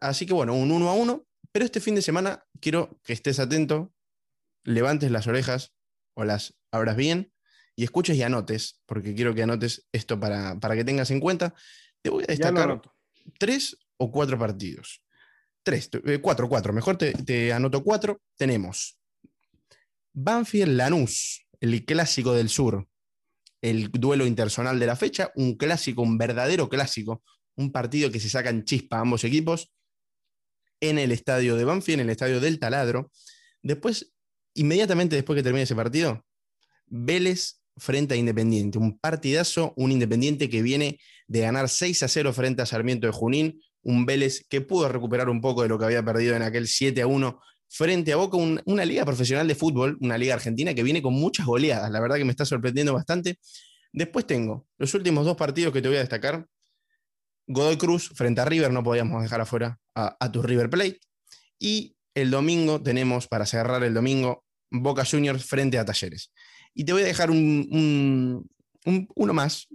[0.00, 1.26] Así que bueno, un 1 a 1.
[1.52, 3.92] Pero este fin de semana quiero que estés atento,
[4.62, 5.74] levantes las orejas
[6.14, 7.30] o las abras bien
[7.76, 11.52] y escuches y anotes, porque quiero que anotes esto para, para que tengas en cuenta.
[12.00, 12.80] Te voy a destacar
[13.38, 15.02] tres o cuatro partidos.
[15.62, 16.72] Tres, eh, cuatro, cuatro.
[16.72, 18.22] Mejor te, te anoto cuatro.
[18.38, 18.98] Tenemos
[20.14, 22.88] Banfield Lanús, el clásico del sur,
[23.64, 27.22] el duelo interzonal de la fecha, un clásico, un verdadero clásico,
[27.56, 29.72] un partido que se sacan chispa a ambos equipos
[30.80, 33.10] en el estadio de Banfield, en el estadio del Taladro.
[33.62, 34.12] Después,
[34.52, 36.22] inmediatamente después que termine ese partido,
[36.84, 42.34] Vélez frente a Independiente, un partidazo, un Independiente que viene de ganar 6 a 0
[42.34, 45.86] frente a Sarmiento de Junín, un Vélez que pudo recuperar un poco de lo que
[45.86, 49.54] había perdido en aquel 7 a 1 frente a Boca, un- una liga profesional de
[49.54, 52.92] fútbol, una liga argentina que viene con muchas goleadas, la verdad que me está sorprendiendo
[52.94, 53.38] bastante.
[53.92, 56.46] Después tengo los últimos dos partidos que te voy a destacar.
[57.46, 60.98] Godoy Cruz frente a River, no podíamos dejar afuera a, a tu River Plate.
[61.58, 66.32] Y el domingo tenemos, para cerrar el domingo, Boca Juniors frente a Talleres.
[66.74, 68.50] Y te voy a dejar un, un-
[68.86, 69.68] un- uno más,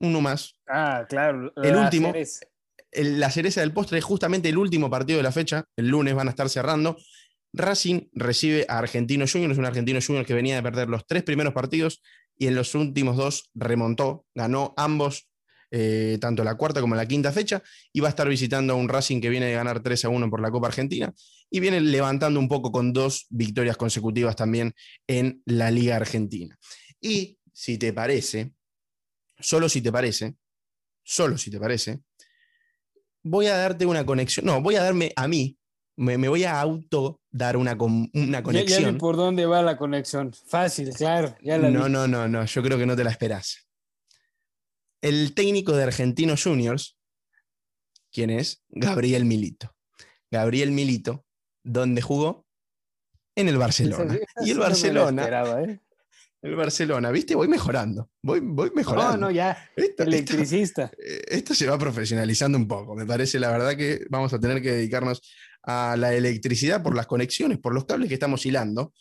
[0.00, 1.52] uno más, Ah, claro.
[1.62, 2.12] El último.
[2.90, 5.64] el- la cereza del postre es justamente el último partido de la fecha.
[5.76, 6.96] El lunes van a estar cerrando.
[7.52, 11.52] Racing recibe a Argentino Juniors, un Argentino Juniors que venía de perder los tres primeros
[11.52, 12.02] partidos
[12.36, 15.28] y en los últimos dos remontó, ganó ambos,
[15.70, 17.62] eh, tanto la cuarta como la quinta fecha,
[17.92, 20.30] y va a estar visitando a un Racing que viene de ganar 3 a 1
[20.30, 21.12] por la Copa Argentina
[21.50, 24.74] y viene levantando un poco con dos victorias consecutivas también
[25.06, 26.58] en la Liga Argentina.
[27.00, 28.54] Y si te parece,
[29.38, 30.34] solo si te parece,
[31.04, 32.00] solo si te parece,
[33.22, 34.46] voy a darte una conexión.
[34.46, 35.58] No, voy a darme a mí,
[35.96, 38.94] me, me voy a auto dar una, con- una Ya, ya conexión.
[38.94, 40.32] vi por dónde va la conexión.
[40.46, 41.36] Fácil, claro.
[41.42, 41.90] Ya la no, vi.
[41.92, 43.66] no, no, no, yo creo que no te la esperás.
[45.00, 46.96] El técnico de Argentinos Juniors,
[48.12, 48.62] ¿quién es?
[48.68, 49.74] Gabriel Milito.
[50.30, 51.24] Gabriel Milito,
[51.64, 52.46] ¿dónde jugó?
[53.34, 54.14] En el Barcelona.
[54.14, 55.80] Esa- esa y el sí no Barcelona, esperaba, ¿eh?
[56.42, 57.34] El Barcelona, ¿viste?
[57.34, 59.12] Voy mejorando, voy, voy mejorando.
[59.12, 59.70] No, no, ya.
[59.76, 60.90] Esto- Electricista.
[60.98, 62.94] eh, esto se va profesionalizando un poco.
[62.96, 65.22] Me parece, la verdad, que vamos a tener que dedicarnos
[65.62, 68.92] a la electricidad por las conexiones, por los cables que estamos hilando.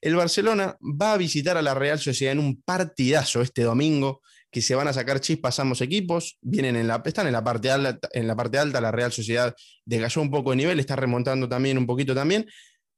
[0.00, 4.62] El Barcelona va a visitar a la Real Sociedad en un partidazo este domingo, que
[4.62, 6.38] se van a sacar chispas ambos equipos.
[6.40, 8.80] Vienen en la, están en la parte alta, en la parte alta.
[8.80, 12.46] La Real Sociedad desgalló un poco de nivel, está remontando también un poquito también.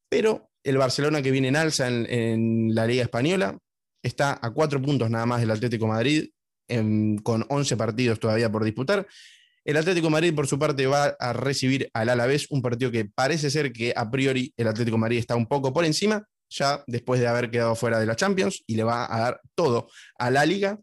[0.09, 3.59] Pero el Barcelona que viene en alza en, en la Liga Española
[4.03, 6.29] está a cuatro puntos nada más del Atlético Madrid,
[7.23, 9.07] con 11 partidos todavía por disputar.
[9.65, 13.51] El Atlético Madrid, por su parte, va a recibir al Alavés, un partido que parece
[13.51, 17.29] ser que a priori el Atlético Madrid está un poco por encima, ya después de
[17.29, 20.79] haber quedado fuera de la Champions, y le va a dar todo a la Liga.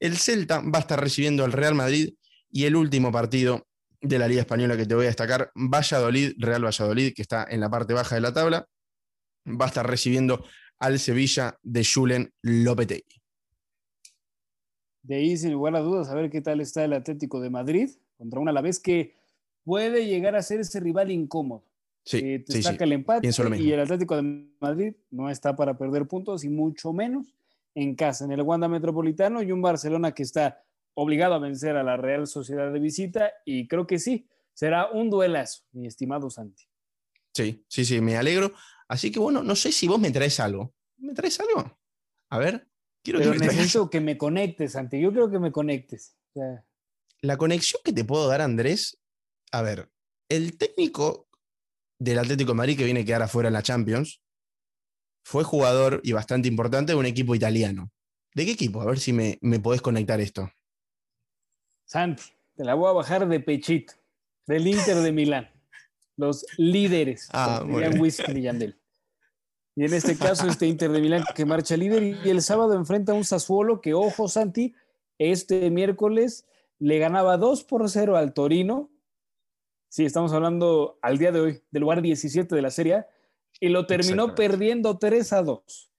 [0.00, 2.14] El Celta va a estar recibiendo al Real Madrid
[2.50, 3.66] y el último partido
[4.00, 7.60] de la Liga Española que te voy a destacar, Valladolid, Real Valladolid, que está en
[7.60, 8.66] la parte baja de la tabla,
[9.46, 10.44] va a estar recibiendo
[10.78, 13.20] al Sevilla de Julen Lopetegui.
[15.02, 17.90] De ahí, sin lugar a dudas, a ver qué tal está el Atlético de Madrid
[18.18, 19.14] contra un Alavés que
[19.64, 21.64] puede llegar a ser ese rival incómodo.
[22.04, 22.62] Sí, Eh, te sí, sí.
[22.62, 26.92] saca el empate y el Atlético de Madrid no está para perder puntos y mucho
[26.92, 27.34] menos
[27.74, 30.62] en casa, en el Wanda Metropolitano y un Barcelona que está
[30.94, 35.10] obligado a vencer a la Real Sociedad de visita y creo que sí, será un
[35.10, 36.64] duelazo, mi estimado Santi.
[37.34, 38.52] Sí, sí, sí, me alegro.
[38.88, 40.74] Así que bueno, no sé si vos me traes algo.
[40.98, 41.78] ¿Me traes algo?
[42.30, 42.68] A ver,
[43.02, 45.00] quiero Pero que me traigas- necesito que me conectes, Santi.
[45.00, 46.16] Yo creo que me conectes.
[46.30, 46.64] O sea,
[47.22, 48.98] La conexión que te puedo dar, Andrés,
[49.52, 49.90] a ver,
[50.28, 51.28] el técnico
[51.98, 54.20] del Atlético de Madrid que viene a quedar afuera en la Champions
[55.24, 57.90] fue jugador y bastante importante de un equipo italiano.
[58.34, 58.80] ¿De qué equipo?
[58.82, 60.50] A ver si me, me podés conectar esto.
[61.84, 62.22] Santi,
[62.54, 63.94] te la voy a bajar de pechito.
[64.46, 65.50] Del Inter de Milán.
[66.16, 67.28] Los líderes.
[67.32, 68.00] Ah, dirían.
[68.00, 68.78] Whisky y Yandel.
[69.74, 73.12] Y en este caso, este Inter de Milán que marcha líder y el sábado enfrenta
[73.12, 74.74] a un Sassuolo que, ojo, Santi,
[75.18, 76.46] este miércoles
[76.78, 78.90] le ganaba 2 por 0 al Torino.
[79.88, 83.04] Sí, estamos hablando al día de hoy del lugar 17 de la Serie
[83.60, 85.90] y lo terminó perdiendo 3 a 2.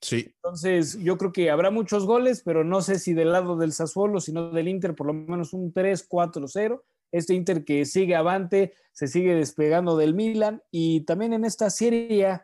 [0.00, 3.72] Sí, Entonces, yo creo que habrá muchos goles, pero no sé si del lado del
[3.72, 6.82] Sassuolo, sino del Inter, por lo menos un 3-4-0.
[7.12, 12.40] Este Inter que sigue avante, se sigue despegando del Milan y también en esta serie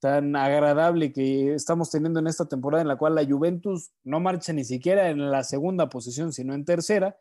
[0.00, 4.52] tan agradable que estamos teniendo en esta temporada en la cual la Juventus no marcha
[4.52, 7.16] ni siquiera en la segunda posición, sino en tercera.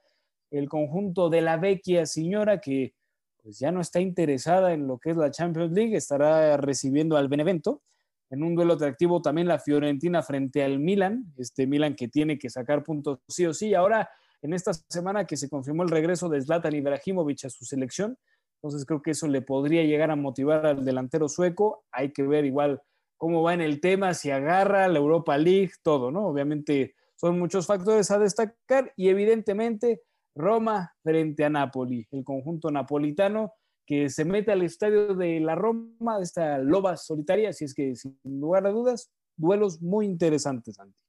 [0.51, 2.93] El conjunto de la vecchia señora que
[3.41, 7.27] pues ya no está interesada en lo que es la Champions League, estará recibiendo al
[7.27, 7.83] Benevento
[8.29, 12.49] en un duelo atractivo también la Fiorentina frente al Milan, este Milan que tiene que
[12.49, 13.73] sacar puntos sí o sí.
[13.73, 14.09] Ahora,
[14.45, 18.17] en esta semana que se confirmó el regreso de Zlatan Ibrahimovic a su selección,
[18.61, 21.83] entonces creo que eso le podría llegar a motivar al delantero sueco.
[21.91, 22.81] Hay que ver igual
[23.17, 26.27] cómo va en el tema, si agarra la Europa League, todo, ¿no?
[26.27, 30.01] Obviamente son muchos factores a destacar y evidentemente
[30.35, 33.53] Roma frente a Napoli, el conjunto napolitano
[33.85, 38.17] que se mete al estadio de la Roma, esta loba solitaria, así es que sin
[38.23, 41.04] lugar a dudas, duelos muy interesantes, Santi.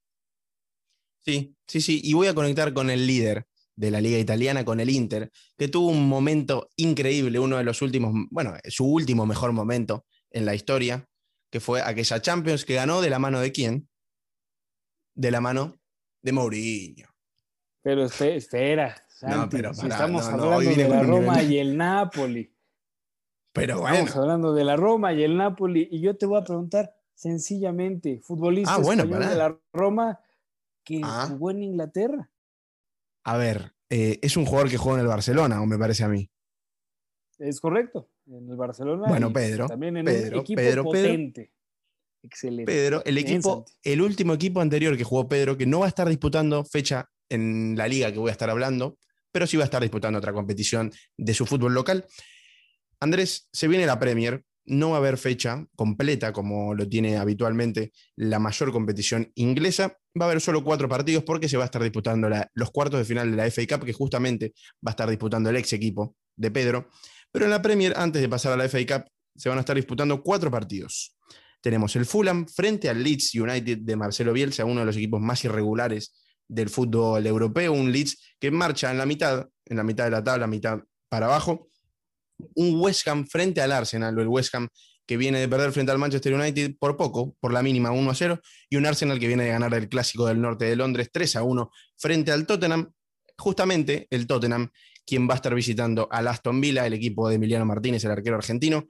[1.27, 2.01] Sí, sí, sí.
[2.05, 5.69] Y voy a conectar con el líder de la liga italiana, con el Inter, que
[5.69, 10.55] tuvo un momento increíble, uno de los últimos, bueno, su último mejor momento en la
[10.55, 11.07] historia,
[11.51, 13.89] que fue aquella Champions que ganó de la mano de quién?
[15.15, 15.75] De la mano
[16.23, 17.09] de Mourinho.
[17.83, 21.53] Pero espe- espera, Santi, No, pero si estamos no, no, hablando de la Roma nivel.
[21.53, 22.53] y el Napoli.
[23.53, 23.97] Pero bueno.
[23.97, 25.89] Estamos hablando de la Roma y el Napoli.
[25.91, 30.19] Y yo te voy a preguntar sencillamente, futbolista Ah, bueno, español de la Roma
[30.87, 31.27] que Ah.
[31.29, 32.31] jugó en Inglaterra.
[33.25, 36.09] A ver, eh, es un jugador que juega en el Barcelona, o me parece a
[36.09, 36.31] mí.
[37.39, 39.05] Es correcto, en el Barcelona.
[39.09, 40.85] Bueno, Pedro, También en Pedro, un equipo Pedro, Pedro.
[40.85, 41.53] potente.
[42.23, 42.73] Excelente.
[42.73, 46.09] Pedro, el equipo, el último equipo anterior que jugó Pedro, que no va a estar
[46.09, 48.99] disputando fecha en la liga que voy a estar hablando,
[49.33, 52.07] pero sí va a estar disputando otra competición de su fútbol local.
[53.01, 57.93] Andrés, se viene la Premier, no va a haber fecha completa como lo tiene habitualmente
[58.17, 61.83] la mayor competición inglesa, va a haber solo cuatro partidos porque se va a estar
[61.83, 64.55] disputando los cuartos de final de la FA Cup, que justamente
[64.87, 66.89] va a estar disputando el ex equipo de Pedro,
[67.31, 69.77] pero en la Premier, antes de pasar a la FA Cup, se van a estar
[69.77, 71.17] disputando cuatro partidos.
[71.61, 75.45] Tenemos el Fulham frente al Leeds United de Marcelo Bielsa, uno de los equipos más
[75.45, 76.15] irregulares
[76.49, 80.23] del fútbol europeo, un Leeds que marcha en la mitad, en la mitad de la
[80.23, 81.69] tabla, mitad para abajo.
[82.55, 84.69] Un West Ham frente al Arsenal, el West Ham
[85.07, 88.15] que viene de perder frente al Manchester United por poco, por la mínima 1 a
[88.15, 91.37] 0, y un Arsenal que viene de ganar el clásico del norte de Londres 3
[91.37, 92.93] a 1 frente al Tottenham.
[93.39, 94.71] Justamente el Tottenham,
[95.05, 98.37] quien va a estar visitando al Aston Villa, el equipo de Emiliano Martínez, el arquero
[98.37, 98.87] argentino,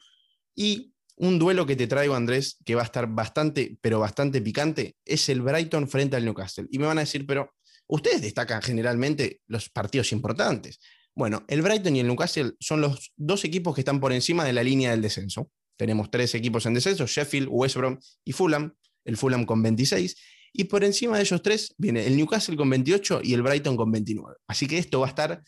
[0.54, 4.96] y un duelo que te traigo, Andrés, que va a estar bastante, pero bastante picante,
[5.04, 6.66] es el Brighton frente al Newcastle.
[6.70, 7.54] Y me van a decir, pero
[7.86, 10.78] ustedes destacan generalmente los partidos importantes.
[11.14, 14.52] Bueno, el Brighton y el Newcastle son los dos equipos que están por encima de
[14.52, 15.50] la línea del descenso.
[15.76, 18.72] Tenemos tres equipos en descenso, Sheffield, West Brom y Fulham.
[19.04, 20.16] El Fulham con 26.
[20.52, 23.92] Y por encima de ellos tres viene el Newcastle con 28 y el Brighton con
[23.92, 24.36] 29.
[24.48, 25.42] Así que esto va a estar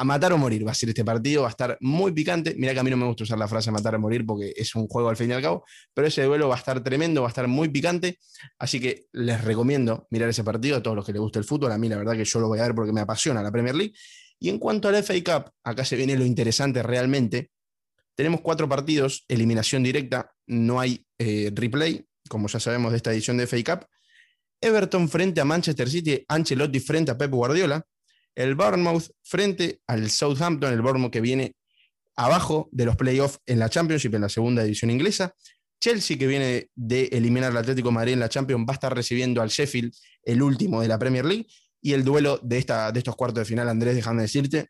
[0.00, 2.54] a matar o morir va a ser este partido, va a estar muy picante.
[2.56, 4.74] Mira que a mí no me gusta usar la frase matar o morir porque es
[4.74, 7.26] un juego al fin y al cabo, pero ese duelo va a estar tremendo, va
[7.26, 8.18] a estar muy picante.
[8.58, 11.72] Así que les recomiendo mirar ese partido a todos los que les gusta el fútbol.
[11.72, 13.74] A mí la verdad que yo lo voy a ver porque me apasiona la Premier
[13.74, 13.92] League.
[14.38, 17.50] Y en cuanto a la FA Cup, acá se viene lo interesante realmente.
[18.14, 23.36] Tenemos cuatro partidos, eliminación directa, no hay eh, replay, como ya sabemos de esta edición
[23.36, 23.86] de FA Cup.
[24.60, 27.82] Everton frente a Manchester City, Ancelotti frente a Pep Guardiola,
[28.34, 31.54] el Bournemouth frente al Southampton, el Bournemouth que viene
[32.16, 35.34] abajo de los playoffs en la Championship, en la segunda división inglesa.
[35.80, 38.94] Chelsea, que viene de eliminar al Atlético de Madrid en la Champions, va a estar
[38.94, 39.92] recibiendo al Sheffield,
[40.24, 41.46] el último de la Premier League.
[41.80, 44.68] Y el duelo de, esta, de estos cuartos de final, Andrés, déjame decirte,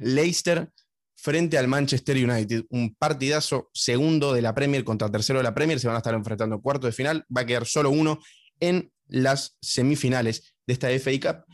[0.00, 0.68] Leicester
[1.16, 2.64] frente al Manchester United.
[2.70, 5.80] Un partidazo segundo de la Premier contra tercero de la Premier.
[5.80, 7.24] Se van a estar enfrentando en cuartos de final.
[7.34, 8.20] Va a quedar solo uno
[8.60, 11.44] en las semifinales de esta FA Cup.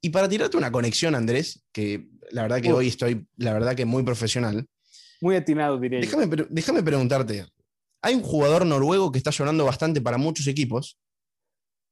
[0.00, 2.78] Y para tirarte una conexión, Andrés, que la verdad que Uf.
[2.78, 4.66] hoy estoy, la verdad que muy profesional,
[5.20, 7.46] Muy atinado, diría déjame, déjame preguntarte,
[8.02, 10.98] Hay un jugador noruego que está sonando bastante para muchos equipos,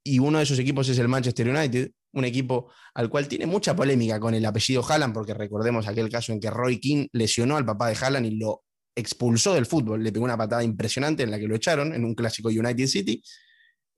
[0.02, 3.76] y uno de esos equipos es el Manchester United, un equipo al cual tiene mucha
[3.76, 7.64] polémica con el apellido Haaland, porque recordemos aquel caso en que Roy King lesionó al
[7.64, 11.38] papá de Haaland y lo expulsó del fútbol, le pegó una patada impresionante en la
[11.38, 13.22] que lo echaron en un clásico United City.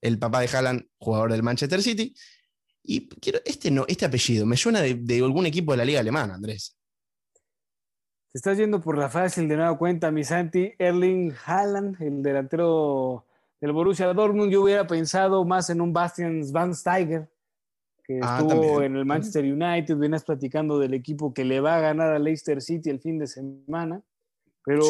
[0.00, 2.14] El papá de Haaland, jugador del Manchester City.
[2.82, 6.34] Y quiero, este, no, este apellido me suena de, algún equipo de la liga alemana,
[6.34, 6.76] Andrés.
[8.32, 10.72] Te estás yendo por la fácil de nueva cuenta, mi Santi.
[10.78, 13.26] Erling Haaland, el delantero
[13.62, 17.30] del Borussia Dortmund, yo hubiera pensado más en un Bastian Schweinsteiger,
[18.02, 19.96] que ah, estuvo en el Manchester United.
[19.96, 23.28] Vienes platicando del equipo que le va a ganar a Leicester City el fin de
[23.28, 24.02] semana.
[24.64, 24.84] Pero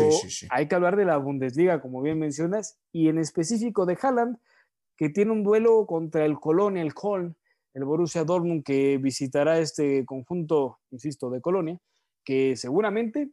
[0.49, 4.39] hay que hablar de la Bundesliga, como bien mencionas, y en específico de Haaland,
[4.97, 7.37] que tiene un duelo contra el Colonia, el Köln,
[7.75, 11.79] el Borussia Dortmund, que visitará este conjunto, insisto, de Colonia,
[12.25, 13.31] que seguramente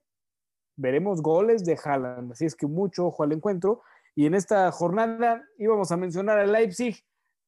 [0.76, 2.34] veremos goles de Haaland.
[2.34, 3.84] Así es que mucho ojo al encuentro.
[4.20, 7.06] Y en esta jornada íbamos a mencionar a Leipzig.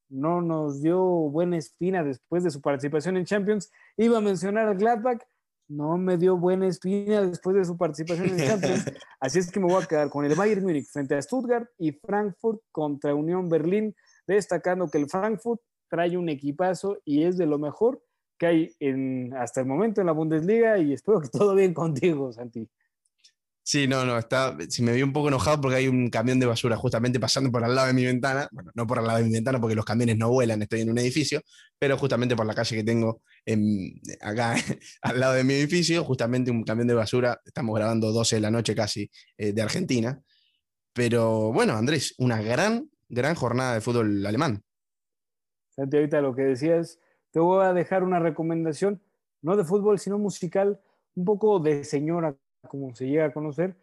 [0.07, 3.69] No nos dio buena espina después de su participación en Champions.
[3.97, 5.21] Iba a mencionar al Gladbach
[5.67, 8.85] no me dio buena espina después de su participación en Champions.
[9.19, 11.91] Así es que me voy a quedar con el Bayern Múnich frente a Stuttgart y
[11.91, 13.93] Frankfurt contra Unión Berlín,
[14.25, 18.01] destacando que el Frankfurt trae un equipazo y es de lo mejor
[18.37, 22.31] que hay en, hasta el momento en la Bundesliga y espero que todo bien contigo,
[22.31, 22.69] Santi.
[23.63, 26.47] Sí, no, no, está, si me vi un poco enojado porque hay un camión de
[26.47, 29.25] basura justamente pasando por al lado de mi ventana, bueno, no por al lado de
[29.25, 31.41] mi ventana porque los camiones no vuelan, estoy en un edificio,
[31.77, 33.21] pero justamente por la calle que tengo
[34.19, 34.55] acá
[35.03, 38.49] al lado de mi edificio, justamente un camión de basura, estamos grabando 12 de la
[38.49, 40.19] noche casi eh, de Argentina,
[40.93, 44.63] pero bueno, Andrés, una gran, gran jornada de fútbol alemán.
[45.69, 49.01] Santi, ahorita lo que decías, te voy a dejar una recomendación,
[49.43, 50.81] no de fútbol, sino musical,
[51.13, 52.35] un poco de señora
[52.67, 53.75] como se llega a conocer,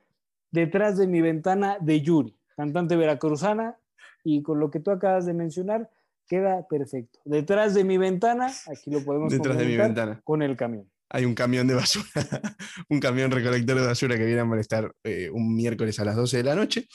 [0.50, 3.78] detrás de mi ventana de Yuri, cantante veracruzana,
[4.24, 5.90] y con lo que tú acabas de mencionar,
[6.26, 7.20] queda perfecto.
[7.24, 10.20] Detrás de mi ventana, aquí lo podemos detrás de mi ventana.
[10.24, 10.90] con el camión.
[11.10, 12.04] Hay un camión de basura,
[12.90, 16.36] un camión recolector de basura que viene a molestar eh, un miércoles a las 12
[16.38, 16.86] de la noche.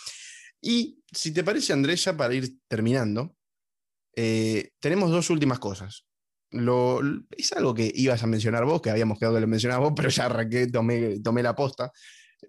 [0.61, 3.35] Y si te parece, Andrés, ya para ir terminando,
[4.15, 6.05] eh, tenemos dos últimas cosas
[7.37, 10.09] es algo que ibas a mencionar vos, que habíamos quedado que lo mencionabas vos, pero
[10.09, 11.91] ya arranqué, tomé, tomé la posta.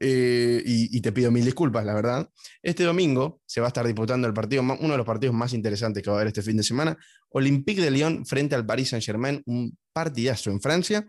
[0.01, 2.29] Eh, y, te pido mil disculpas, la verdad.
[2.63, 6.03] Este domingo se va a estar disputando el partido, uno de los partidos más interesantes
[6.03, 6.97] que va a haber este fin de semana,
[7.31, 11.07] Olympique de Lyon frente al Paris Saint-Germain, un partidazo en Francia.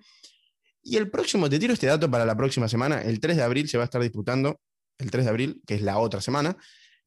[0.83, 3.67] Y el próximo, te tiro este dato para la próxima semana, el 3 de abril
[3.67, 4.59] se va a estar disputando,
[4.99, 6.55] el 3 de abril, que es la otra semana,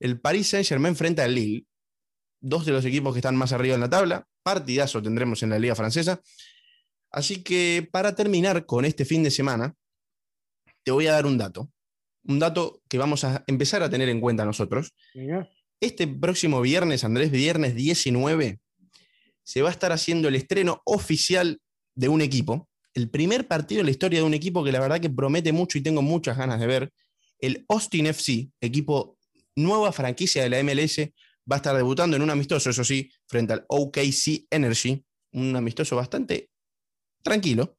[0.00, 1.64] el Paris Saint-Germain frente al Lille,
[2.40, 5.58] dos de los equipos que están más arriba en la tabla, partidazo tendremos en la
[5.58, 6.20] Liga Francesa.
[7.10, 9.74] Así que para terminar con este fin de semana,
[10.82, 11.70] te voy a dar un dato.
[12.24, 14.94] Un dato que vamos a empezar a tener en cuenta nosotros.
[15.80, 18.60] Este próximo viernes, Andrés, viernes 19,
[19.42, 21.60] se va a estar haciendo el estreno oficial
[21.94, 22.68] de un equipo.
[22.94, 25.78] El primer partido en la historia de un equipo que la verdad que promete mucho
[25.78, 26.92] y tengo muchas ganas de ver.
[27.38, 29.16] El Austin FC, equipo
[29.54, 31.00] nueva franquicia de la MLS,
[31.50, 35.96] va a estar debutando en un amistoso, eso sí, frente al OKC Energy, un amistoso
[35.96, 36.50] bastante
[37.22, 37.76] tranquilo,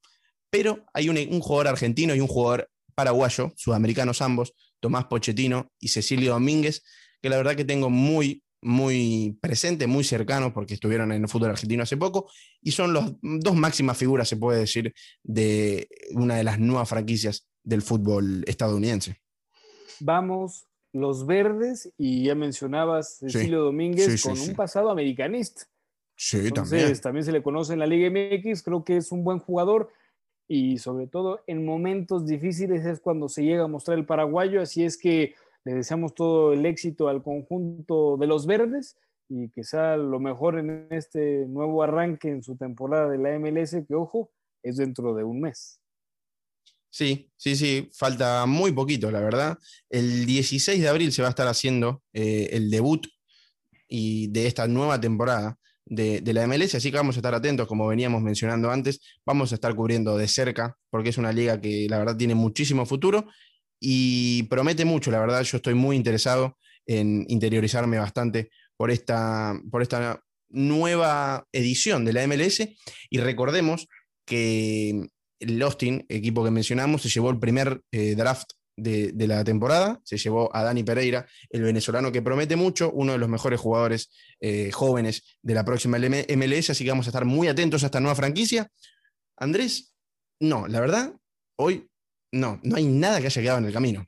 [0.49, 6.31] pero hay un, jugador argentino y un jugador paraguayo, sudamericanos ambos, Tomás Pochettino y Cecilio
[6.31, 6.83] Domínguez,
[7.21, 11.51] que la verdad que tengo muy, muy presente, muy cercano, porque estuvieron en el fútbol
[11.51, 12.29] argentino hace poco,
[12.61, 17.47] y son las dos máximas figuras, se puede decir, de una de las nuevas franquicias
[17.63, 19.21] del fútbol estadounidense.
[19.99, 25.63] Vamos los verdes, y ya mencionabas Cecilio Domínguez con un pasado americanista.
[26.15, 27.01] Sí, Entonces, también.
[27.01, 29.89] También se le conoce en la Liga MX, creo que es un buen jugador
[30.49, 34.83] y sobre todo en momentos difíciles es cuando se llega a mostrar el paraguayo, así
[34.83, 38.97] es que le deseamos todo el éxito al conjunto de los verdes
[39.29, 43.77] y que sea lo mejor en este nuevo arranque en su temporada de la MLS,
[43.87, 44.31] que ojo,
[44.63, 45.78] es dentro de un mes.
[46.91, 49.57] Sí, sí, sí, falta muy poquito, la verdad.
[49.89, 53.07] El 16 de abril se va a estar haciendo eh, el debut
[53.87, 55.57] y de esta nueva temporada
[55.89, 59.55] de, la MLS, así que vamos a estar atentos, como veníamos mencionando antes, vamos a
[59.55, 63.27] estar cubriendo de cerca, porque es una liga que la verdad tiene muchísimo futuro
[63.79, 69.81] y promete mucho, la verdad yo estoy muy interesado en interiorizarme bastante por esta, por
[69.81, 72.67] esta nueva edición de la MLS
[73.09, 73.87] y recordemos
[74.25, 75.07] que
[75.39, 80.17] el Austin, equipo que mencionamos, se llevó el primer eh, draft de, la temporada, se
[80.17, 84.71] llevó a Dani Pereira, el venezolano que promete mucho, uno de los mejores jugadores eh,
[84.71, 88.15] jóvenes de la próxima MLS, así que vamos a estar muy atentos a esta nueva
[88.15, 88.69] franquicia.
[89.37, 89.95] Andrés,
[90.39, 91.13] no, la verdad,
[91.57, 91.89] hoy
[92.31, 94.05] no, no hay nada que haya quedado en el camino.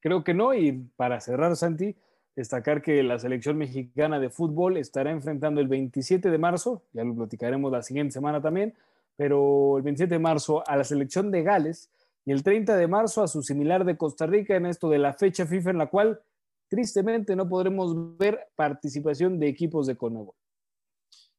[0.00, 1.96] Creo que no, y para cerrar, Santi,
[2.36, 7.14] destacar que la selección mexicana de fútbol estará enfrentando el 27 de marzo, ya lo
[7.14, 8.74] platicaremos la siguiente semana también,
[9.16, 11.90] pero el 27 de marzo a la selección de Gales
[12.24, 15.14] y el 30 de marzo a su similar de Costa Rica en esto de la
[15.14, 16.20] fecha FIFA en la cual
[16.68, 20.34] tristemente no podremos ver participación de equipos de Conmebol.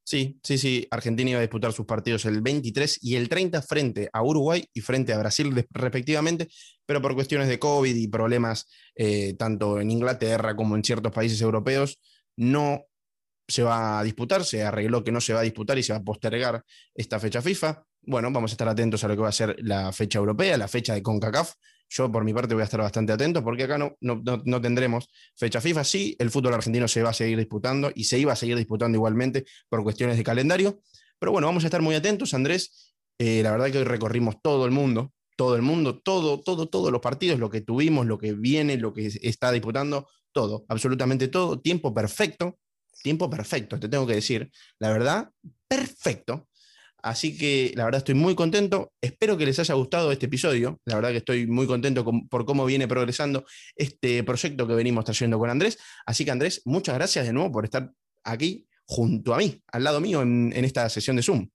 [0.08, 0.88] Sí, sí, sí.
[0.90, 4.80] Argentina iba a disputar sus partidos el 23 y el 30 frente a Uruguay y
[4.80, 6.48] frente a Brasil respectivamente,
[6.86, 11.42] pero por cuestiones de COVID y problemas eh, tanto en Inglaterra como en ciertos países
[11.42, 12.00] europeos,
[12.38, 12.86] no
[13.48, 16.00] se va a disputar, se arregló que no se va a disputar y se va
[16.00, 17.84] a postergar esta fecha FIFA.
[18.02, 20.68] Bueno, vamos a estar atentos a lo que va a ser la fecha europea, la
[20.68, 21.54] fecha de CONCACAF.
[21.90, 25.10] Yo por mi parte voy a estar bastante atento porque acá no, no, no, tendremos
[25.36, 25.84] fecha FIFA.
[25.86, 28.98] Sí, el fútbol argentino se va a seguir disputando y se iba a seguir disputando
[28.98, 30.82] igualmente por cuestiones de calendario.
[31.18, 32.94] Pero bueno, vamos a estar muy atentos, Andrés.
[33.18, 36.92] Eh, la verdad que hoy recorrimos todo el mundo, todo el mundo, todo, todo, todos
[36.92, 41.60] los partidos, lo que tuvimos, lo que viene, lo que está disputando, todo, absolutamente todo,
[41.62, 42.60] tiempo perfecto
[43.02, 44.52] tiempo perfecto, te tengo que decir.
[44.80, 45.30] La verdad,
[45.68, 46.48] perfecto.
[47.04, 48.92] Así que la verdad estoy muy contento.
[49.02, 50.82] Espero que les haya gustado este episodio.
[50.86, 53.46] La verdad que estoy muy contento por cómo viene progresando
[53.76, 55.78] este proyecto que venimos trayendo con Andrés.
[56.06, 57.92] Así que Andrés, muchas gracias de nuevo por estar
[58.24, 61.48] aquí junto a mí, al lado mío en, en esta sesión de Zoom.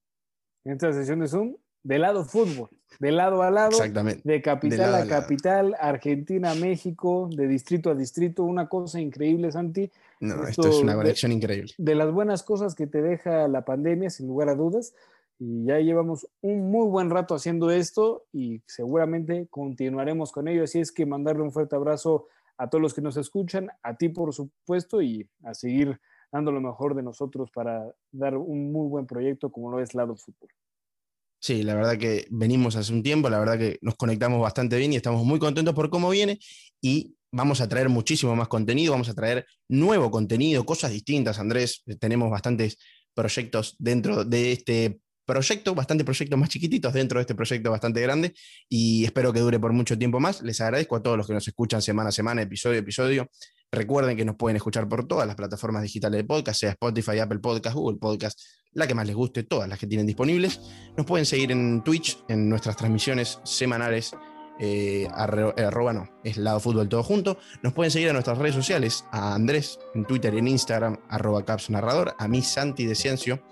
[0.65, 2.69] En esta sesión de Zoom, de lado fútbol,
[2.99, 3.79] de lado a lado,
[4.25, 9.91] de capital a capital, Argentina, México, de distrito a distrito, una cosa increíble, Santi.
[10.21, 11.73] No, esto, es una conexión increíble.
[11.79, 14.95] De las buenas cosas que te deja la pandemia, sin lugar a dudas,
[15.39, 20.79] y ya llevamos un muy buen rato haciendo esto y seguramente continuaremos con ello, así
[20.79, 24.33] es que mandarle un fuerte abrazo a todos los que nos escuchan, a ti por
[24.33, 25.99] supuesto, y a seguir
[26.31, 30.15] dando lo mejor de nosotros para dar un muy buen proyecto como lo es Lado
[30.15, 30.49] Fútbol.
[31.43, 34.93] Sí, la verdad que venimos hace un tiempo, la verdad que nos conectamos bastante bien
[34.93, 36.39] y estamos muy contentos por cómo viene
[36.81, 41.83] y vamos a traer muchísimo más contenido, vamos a traer nuevo contenido, cosas distintas, Andrés,
[41.99, 42.79] tenemos bastantes
[43.13, 48.35] proyectos dentro de este proyecto, bastante proyectos más chiquititos dentro de este proyecto bastante grande
[48.69, 50.43] y espero que dure por mucho tiempo más.
[50.43, 53.29] Les agradezco a todos los que nos escuchan semana a semana, episodio a episodio.
[53.75, 57.39] Recuerden que nos pueden escuchar por todas las plataformas digitales de podcast, sea Spotify, Apple
[57.39, 58.39] Podcast, Google Podcast,
[58.75, 60.61] la que más les guste, todas las que tienen disponibles.
[60.95, 64.15] Nos pueden seguir en Twitch, en nuestras transmisiones semanales.
[64.61, 67.39] Eh, arroba no, es lado fútbol todo junto.
[67.63, 71.43] Nos pueden seguir en nuestras redes sociales, a Andrés en Twitter y en Instagram, arroba
[71.43, 73.43] caps narrador, a mí Santi de Ciencio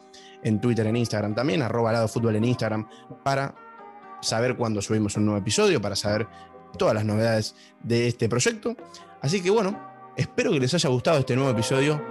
[0.42, 2.86] en Twitter, en Instagram también, arroba lado fútbol en Instagram,
[3.24, 3.54] para
[4.20, 6.28] saber cuándo subimos un nuevo episodio, para saber
[6.76, 8.76] todas las novedades de este proyecto.
[9.22, 9.89] Así que bueno,
[10.20, 12.02] espero que les haya gustado este nuevo episodio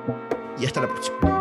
[0.59, 1.38] y hasta la próxima.